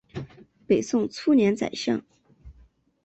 [0.65, 2.03] 北宋初年宰相。